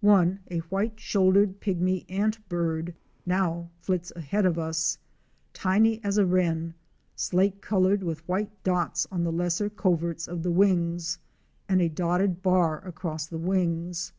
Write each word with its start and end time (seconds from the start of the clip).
One, 0.00 0.38
a 0.48 0.58
White 0.60 1.00
shouldered 1.00 1.60
Pygmy 1.60 2.06
Ant 2.08 2.48
bird,"' 2.48 2.94
now 3.26 3.68
flits 3.80 4.12
ahead 4.14 4.46
of 4.46 4.56
us, 4.56 4.96
tiny 5.52 6.00
as 6.04 6.18
a 6.18 6.24
Wren, 6.24 6.74
slate 7.16 7.60
colored, 7.60 8.04
with 8.04 8.20
white 8.28 8.52
dots 8.62 9.08
on 9.10 9.24
the 9.24 9.32
lesser 9.32 9.68
coverts 9.68 10.28
of 10.28 10.44
the 10.44 10.52
wings 10.52 11.18
and 11.68 11.82
a 11.82 11.88
dotted 11.88 12.42
bar 12.44 12.78
across 12.86 13.26
the 13.26 13.38
wings. 13.38 14.12